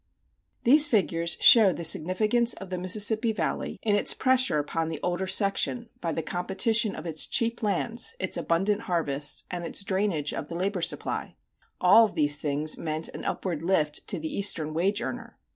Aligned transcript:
These 0.63 0.87
figures 0.87 1.37
show 1.41 1.71
the 1.73 1.83
significance 1.83 2.55
of 2.55 2.71
the 2.71 2.79
Mississippi 2.79 3.31
Valley 3.33 3.77
in 3.83 3.95
its 3.95 4.15
pressure 4.15 4.57
upon 4.57 4.89
the 4.89 4.99
older 5.03 5.27
section 5.27 5.89
by 5.99 6.11
the 6.11 6.23
competition 6.23 6.95
of 6.95 7.05
its 7.05 7.27
cheap 7.27 7.61
lands, 7.61 8.15
its 8.19 8.35
abundant 8.35 8.81
harvests, 8.89 9.43
and 9.51 9.63
its 9.63 9.83
drainage 9.83 10.33
of 10.33 10.47
the 10.47 10.55
labor 10.55 10.81
supply. 10.81 11.35
All 11.79 12.03
of 12.05 12.15
these 12.15 12.37
things 12.37 12.79
meant 12.79 13.09
an 13.09 13.23
upward 13.23 13.61
lift 13.61 14.07
to 14.07 14.17
the 14.17 14.35
Eastern 14.35 14.73
wage 14.73 15.03
earner. 15.03 15.37